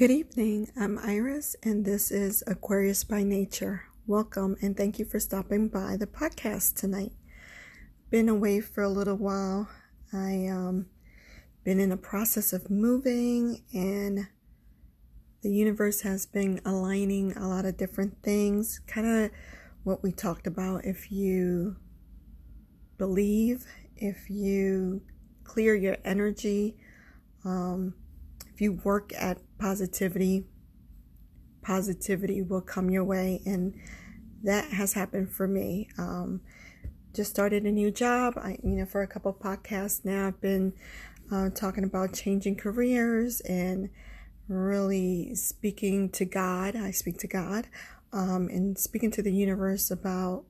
[0.00, 0.70] Good evening.
[0.80, 3.82] I'm Iris, and this is Aquarius by Nature.
[4.06, 7.12] Welcome, and thank you for stopping by the podcast tonight.
[8.08, 9.68] Been away for a little while.
[10.10, 10.86] I um
[11.64, 14.28] been in the process of moving, and
[15.42, 18.80] the universe has been aligning a lot of different things.
[18.86, 19.30] Kind of
[19.84, 20.86] what we talked about.
[20.86, 21.76] If you
[22.96, 23.66] believe,
[23.98, 25.02] if you
[25.44, 26.78] clear your energy,
[27.44, 27.92] um,
[28.54, 30.46] if you work at positivity,
[31.62, 33.42] positivity will come your way.
[33.44, 33.78] And
[34.42, 35.88] that has happened for me.
[35.98, 36.40] Um,
[37.14, 38.34] just started a new job.
[38.36, 40.72] I, you know, for a couple podcasts now, I've been
[41.30, 43.90] uh, talking about changing careers and
[44.48, 46.74] really speaking to God.
[46.74, 47.68] I speak to God
[48.12, 50.44] um, and speaking to the universe about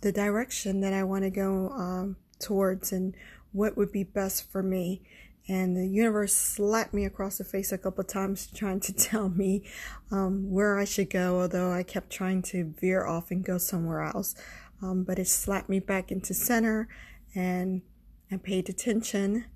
[0.00, 3.14] the direction that I want to go um, towards and
[3.52, 5.02] what would be best for me
[5.48, 9.64] and the universe slapped me across the face a couple times trying to tell me
[10.10, 14.02] um, where I should go, although I kept trying to veer off and go somewhere
[14.02, 14.34] else.
[14.82, 16.88] Um, but it slapped me back into center
[17.34, 17.82] and
[18.30, 19.46] I paid attention.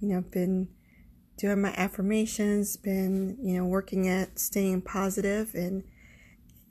[0.00, 0.68] You know, been
[1.38, 5.84] doing my affirmations, been, you know, working at staying positive and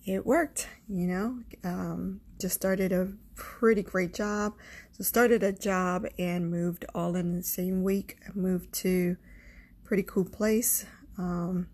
[0.05, 1.39] it worked, you know.
[1.63, 4.53] Um, just started a pretty great job.
[4.97, 8.17] So started a job and moved all in the same week.
[8.27, 9.15] I moved to
[9.83, 10.87] pretty cool place.
[11.19, 11.67] Um,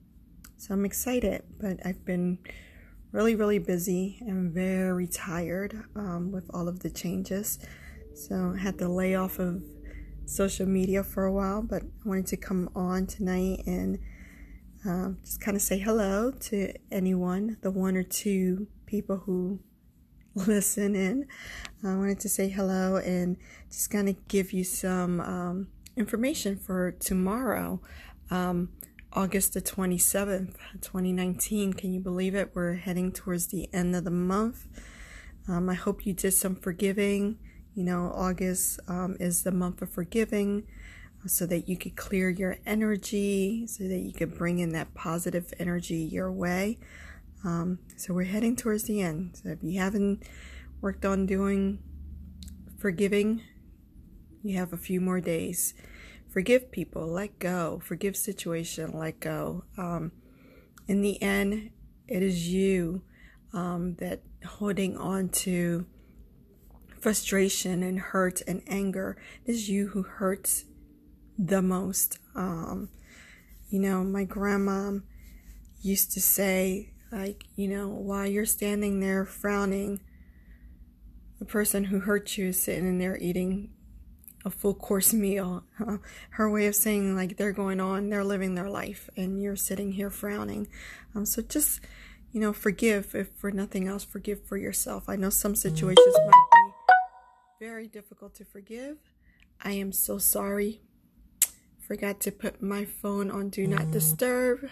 [0.57, 2.39] so I'm excited, but I've been
[3.13, 7.59] really, really busy and very tired um, with all of the changes.
[8.13, 9.63] So I had to lay off of
[10.25, 13.99] social media for a while, but I wanted to come on tonight and
[14.83, 19.61] um, just kind of say hello to anyone, the one or two people who
[20.48, 21.28] listen in.
[21.84, 23.38] I wanted to say hello and
[23.70, 27.81] just kind of give you some um, information for tomorrow,
[28.31, 28.70] um,
[29.11, 31.73] August the 27th, 2019.
[31.73, 32.52] Can you believe it?
[32.56, 34.67] We're heading towards the end of the month.
[35.48, 37.38] Um, I hope you did some forgiving.
[37.76, 40.64] You know, August um, is the month of forgiving
[41.23, 44.95] uh, so that you could clear your energy, so that you could bring in that
[44.95, 46.80] positive energy your way.
[47.43, 49.37] Um, so we're heading towards the end.
[49.42, 50.23] So if you haven't
[50.81, 51.80] worked on doing
[52.80, 53.42] forgiving,
[54.43, 55.73] you have a few more days.
[56.30, 57.81] Forgive people, let go.
[57.83, 59.65] Forgive situation, let go.
[59.77, 60.11] Um,
[60.87, 61.71] in the end,
[62.08, 63.04] it is you
[63.54, 65.86] um, that holding on to
[66.99, 69.17] frustration and hurt and anger.
[69.45, 70.65] It is you who hurts
[71.37, 72.17] the most.
[72.36, 72.89] Um,
[73.70, 74.99] you know, my grandma
[75.81, 80.01] used to say like, you know, while you're standing there frowning,
[81.39, 83.69] the person who hurt you is sitting in there eating
[84.43, 85.63] a full course meal.
[86.31, 89.93] Her way of saying, like, they're going on, they're living their life, and you're sitting
[89.93, 90.67] here frowning.
[91.15, 91.81] Um, so just,
[92.31, 95.07] you know, forgive, if for nothing else, forgive for yourself.
[95.07, 98.97] I know some situations might be very difficult to forgive.
[99.61, 100.81] I am so sorry.
[101.80, 104.69] Forgot to put my phone on Do Not Disturb.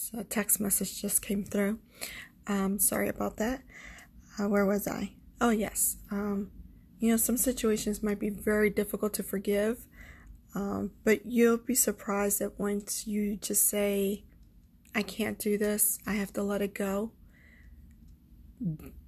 [0.00, 1.78] So a text message just came through.
[2.46, 3.60] Um, sorry about that.
[4.38, 5.12] Uh, where was I?
[5.42, 5.98] Oh, yes.
[6.10, 6.50] Um,
[7.00, 9.84] you know, some situations might be very difficult to forgive,
[10.54, 14.24] um, but you'll be surprised that once you just say,
[14.94, 17.12] I can't do this, I have to let it go,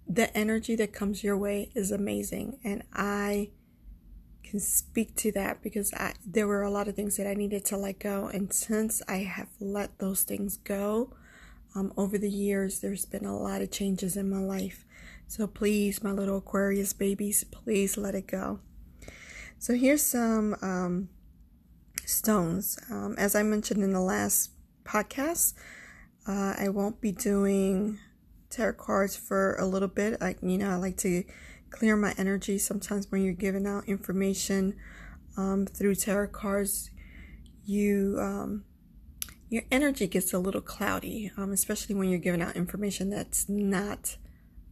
[0.07, 2.59] the energy that comes your way is amazing.
[2.65, 3.49] And I
[4.53, 7.65] can speak to that because I, there were a lot of things that I needed
[7.67, 8.27] to let go.
[8.27, 11.15] And since I have let those things go
[11.75, 14.85] um, over the years, there's been a lot of changes in my life.
[15.27, 18.61] So please, my little Aquarius babies, please let it go.
[19.59, 21.09] So here's some um,
[22.05, 22.79] stones.
[22.91, 24.51] Um, as I mentioned in the last
[24.85, 25.55] podcast,
[26.29, 27.99] uh, I won't be doing
[28.51, 30.21] tarot cards for a little bit.
[30.21, 31.25] I, you know, I like to
[31.73, 32.59] clear my energy.
[32.59, 34.77] Sometimes when you're giving out information
[35.37, 36.91] um, through tarot cards,
[37.65, 38.65] you um,
[39.49, 44.17] your energy gets a little cloudy, um, especially when you're giving out information that's not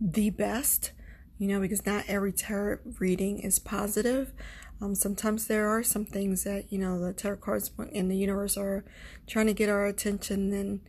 [0.01, 0.93] the best.
[1.39, 4.35] You know, because not every tarot reading is positive.
[4.83, 8.59] Um, sometimes there are some things that you know the tarot cards in the universe
[8.59, 8.85] are
[9.27, 10.81] trying to get our attention, and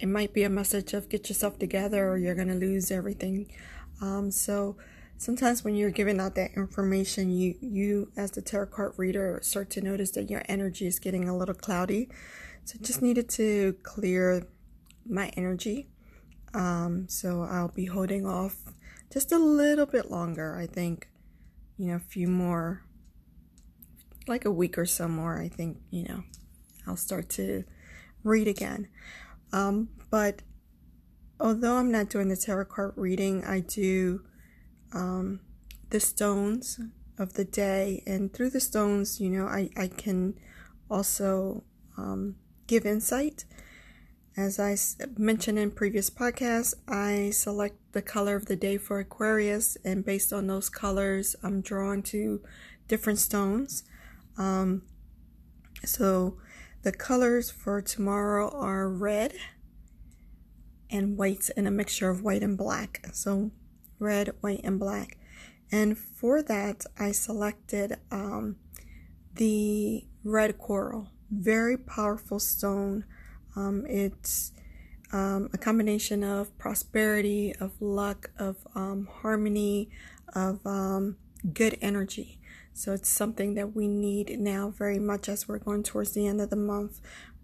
[0.00, 3.52] it might be a message of get yourself together or you're gonna lose everything.
[4.00, 4.76] Um, so
[5.22, 9.70] sometimes when you're giving out that information, you you as the tarot card reader start
[9.70, 12.08] to notice that your energy is getting a little cloudy.
[12.64, 14.48] So just needed to clear
[15.08, 15.88] my energy.
[16.54, 18.56] Um, so I'll be holding off
[19.12, 20.56] just a little bit longer.
[20.56, 21.08] I think,
[21.78, 22.82] you know, a few more,
[24.26, 25.40] like a week or so more.
[25.40, 26.24] I think, you know,
[26.86, 27.62] I'll start to
[28.24, 28.88] read again.
[29.52, 30.42] Um, but
[31.38, 34.22] although I'm not doing the tarot card reading, I do
[34.94, 35.40] um,
[35.90, 36.80] the stones
[37.18, 38.02] of the day.
[38.06, 40.34] And through the stones, you know, I, I can
[40.90, 41.64] also
[41.96, 42.36] um,
[42.66, 43.44] give insight.
[44.34, 44.76] As I
[45.18, 50.32] mentioned in previous podcasts, I select the color of the day for Aquarius, and based
[50.32, 52.40] on those colors, I'm drawn to
[52.88, 53.84] different stones.
[54.38, 54.82] Um,
[55.84, 56.38] so
[56.82, 59.34] the colors for tomorrow are red
[60.90, 63.04] and white and a mixture of white and black.
[63.12, 63.50] So
[64.02, 65.16] red, white, and black.
[65.70, 68.56] And for that, I selected um,
[69.34, 71.08] the red coral.
[71.30, 73.04] Very powerful stone.
[73.56, 74.52] Um, it's
[75.12, 79.90] um, a combination of prosperity, of luck, of um, harmony,
[80.34, 81.16] of um,
[81.52, 82.38] good energy.
[82.74, 86.40] So it's something that we need now very much as we're going towards the end
[86.40, 87.00] of the month.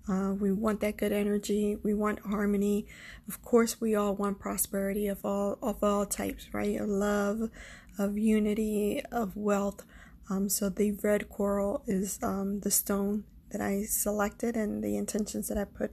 [0.09, 1.77] Uh, we want that good energy.
[1.83, 2.87] We want harmony.
[3.27, 6.81] Of course, we all want prosperity of all of all types, right?
[6.81, 7.51] Of love,
[7.99, 9.85] of unity, of wealth.
[10.31, 15.49] Um, so the red coral is um, the stone that I selected and the intentions
[15.49, 15.93] that I put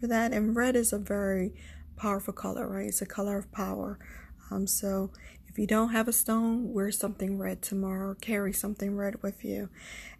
[0.00, 0.32] for that.
[0.32, 1.52] And red is a very
[1.96, 2.88] powerful color, right?
[2.88, 3.98] It's a color of power.
[4.50, 5.10] Um, so
[5.48, 8.14] if you don't have a stone, wear something red tomorrow.
[8.14, 9.70] Carry something red with you.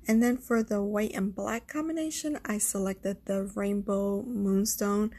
[0.08, 5.10] And then for the white and black combination, I selected the rainbow moonstone.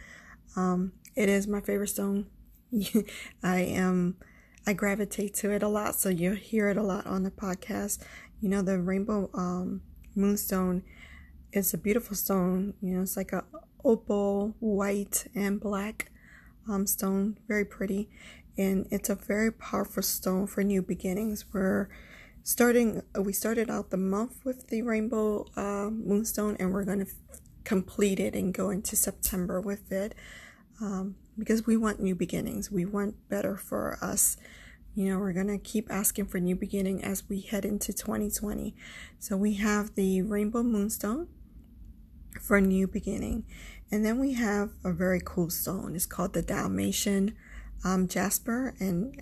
[0.55, 2.25] Um, it is my favorite stone.
[3.43, 4.15] I am,
[4.65, 8.03] I gravitate to it a lot, so you'll hear it a lot on the podcast.
[8.41, 9.81] You know, the rainbow um,
[10.15, 10.83] moonstone
[11.53, 12.73] is a beautiful stone.
[12.81, 13.45] You know, it's like a
[13.83, 16.11] opal, white, and black
[16.67, 18.09] um, stone, very pretty
[18.57, 21.45] and it's a very powerful stone for new beginnings.
[21.53, 21.89] We're
[22.43, 27.11] starting, we started out the month with the rainbow uh, moonstone, and we're going to
[27.11, 30.15] f- complete it and go into September with it
[30.81, 32.71] um, because we want new beginnings.
[32.71, 34.37] We want better for us.
[34.95, 38.75] You know, we're going to keep asking for new beginning as we head into 2020.
[39.19, 41.27] So we have the rainbow moonstone
[42.41, 43.45] for new beginning.
[43.91, 45.95] And then we have a very cool stone.
[45.95, 47.35] It's called the Dalmatian
[47.83, 49.15] um, jasper and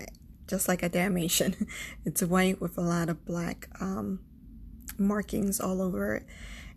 [0.47, 1.67] just like a Dalmatian.
[2.05, 4.19] it's white with a lot of black um,
[4.97, 6.25] markings all over it.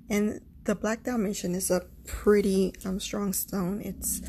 [0.08, 3.80] And the black Dalmatian is a pretty um, strong stone.
[3.82, 4.22] It's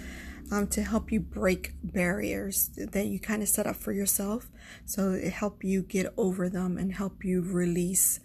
[0.52, 4.48] um, to help you break barriers that you kind of set up for yourself.
[4.86, 8.20] So it help you get over them and help you release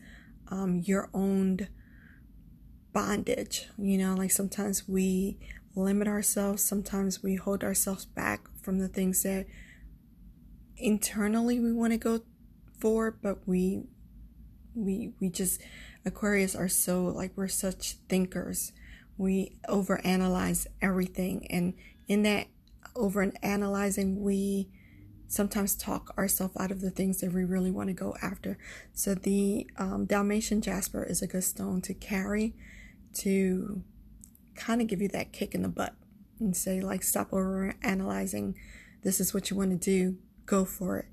[0.48, 1.68] um, your own
[2.92, 3.68] bondage.
[3.76, 5.38] You know, like sometimes we
[5.74, 9.46] limit ourselves, sometimes we hold ourselves back from the things that
[10.76, 12.20] internally we want to go
[12.78, 13.82] for, but we
[14.74, 15.60] we we just
[16.04, 18.72] Aquarius are so like we're such thinkers.
[19.16, 21.74] We overanalyze everything and
[22.08, 22.48] in that
[22.96, 24.68] over analyzing we
[25.26, 28.58] sometimes talk ourselves out of the things that we really want to go after.
[28.92, 32.54] So the um, Dalmatian jasper is a good stone to carry
[33.14, 33.82] to
[34.54, 35.94] kind of give you that kick in the butt
[36.40, 38.54] and say like stop over analyzing
[39.02, 40.16] this is what you want to do.
[40.46, 41.06] Go for it.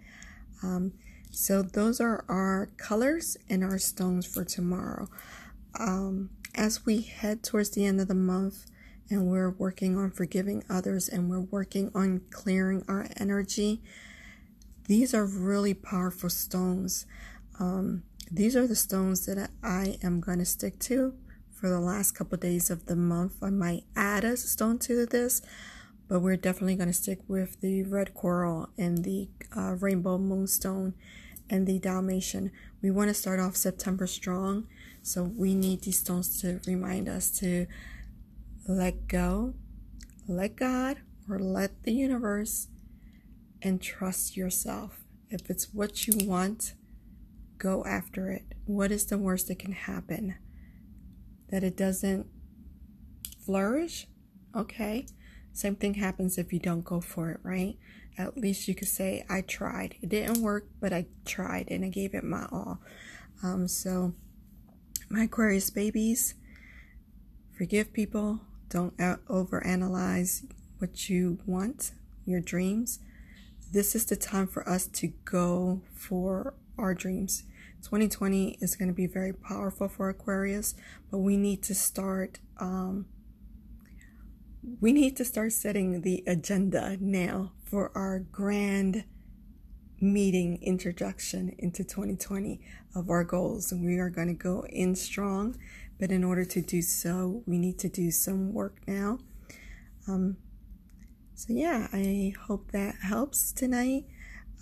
[0.63, 0.93] Um,
[1.29, 5.09] so those are our colors and our stones for tomorrow.
[5.77, 8.65] Um, as we head towards the end of the month
[9.09, 13.81] and we're working on forgiving others and we're working on clearing our energy
[14.85, 17.05] these are really powerful stones.
[17.59, 21.13] Um, these are the stones that i am going to stick to
[21.61, 23.35] for the last couple of days of the month.
[23.43, 25.43] I might add a stone to this,
[26.07, 30.95] but we're definitely going to stick with the red coral and the uh, rainbow moonstone
[31.51, 32.51] and the Dalmatian.
[32.81, 34.65] We want to start off September strong,
[35.03, 37.67] so we need these stones to remind us to
[38.67, 39.53] let go,
[40.27, 40.97] let God,
[41.29, 42.69] or let the universe,
[43.61, 45.03] and trust yourself.
[45.29, 46.73] If it's what you want,
[47.59, 48.55] go after it.
[48.65, 50.35] What is the worst that can happen?
[51.51, 52.27] That it doesn't
[53.45, 54.07] flourish,
[54.55, 55.05] okay.
[55.53, 57.77] Same thing happens if you don't go for it, right?
[58.17, 59.95] At least you could say, I tried.
[60.01, 62.79] It didn't work, but I tried and I gave it my all.
[63.43, 64.13] Um, so,
[65.09, 66.35] my Aquarius babies,
[67.57, 68.41] forgive people.
[68.69, 71.91] Don't overanalyze what you want,
[72.25, 72.99] your dreams.
[73.73, 77.43] This is the time for us to go for our dreams.
[77.83, 80.75] 2020 is going to be very powerful for Aquarius,
[81.09, 83.05] but we need to start um,
[84.79, 89.05] we need to start setting the agenda now for our grand
[89.99, 92.59] meeting introduction into 2020
[92.95, 93.71] of our goals.
[93.71, 95.57] And we are going to go in strong,
[95.99, 99.19] but in order to do so, we need to do some work now.
[100.07, 100.37] Um,
[101.33, 104.05] so, yeah, I hope that helps tonight.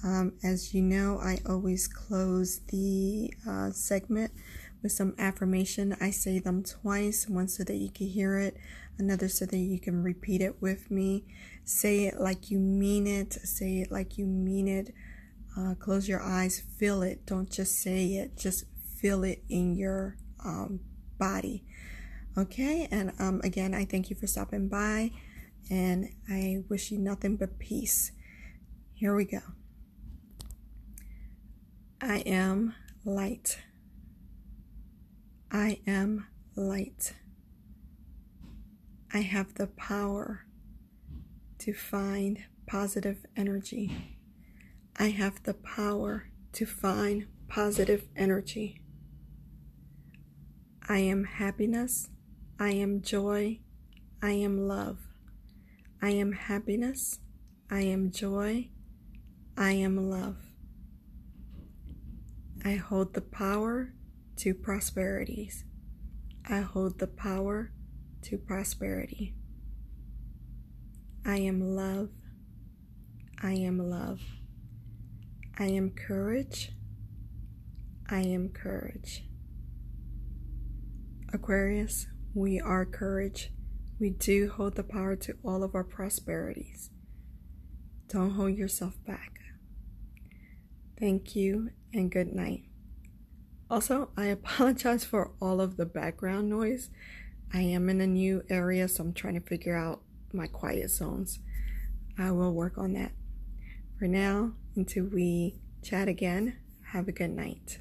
[0.04, 4.32] Um, as you know, I always close the uh, segment
[4.82, 5.96] with some affirmation.
[6.00, 8.58] I say them twice, one so that you can hear it,
[8.98, 11.26] another so that you can repeat it with me.
[11.66, 13.34] Say it like you mean it.
[13.34, 14.94] Say it like you mean it.
[15.58, 17.26] Uh, close your eyes, feel it.
[17.26, 18.66] Don't just say it, just
[18.98, 20.16] feel it in your
[20.46, 20.80] um,
[21.18, 21.66] body.
[22.38, 25.12] Okay, and um, again, I thank you for stopping by
[25.70, 28.12] and I wish you nothing but peace.
[28.94, 29.42] Here we go.
[32.02, 33.60] I am light.
[35.52, 37.14] I am light.
[39.14, 40.46] I have the power
[41.58, 44.18] to find positive energy.
[44.98, 48.82] I have the power to find positive energy.
[50.88, 52.10] I am happiness.
[52.58, 53.60] I am joy.
[54.22, 55.00] I am love.
[56.02, 57.20] I am happiness.
[57.70, 58.70] I am joy.
[59.58, 60.49] I am love.
[62.64, 63.94] I hold the power
[64.38, 65.64] to prosperities.
[66.48, 67.72] I hold the power
[68.24, 69.36] to prosperity.
[71.26, 72.10] I am love.
[73.42, 74.20] I am love.
[75.58, 76.72] I am courage.
[78.10, 79.26] I am courage.
[81.32, 83.52] Aquarius, we are courage.
[84.00, 86.90] We do hold the power to all of our prosperities.
[88.08, 89.40] Don't hold yourself back.
[91.00, 92.64] Thank you and good night.
[93.70, 96.90] Also, I apologize for all of the background noise.
[97.54, 100.02] I am in a new area, so I'm trying to figure out
[100.34, 101.40] my quiet zones.
[102.18, 103.14] I will work on that.
[103.98, 106.58] For now, until we chat again,
[106.92, 107.80] have a good night.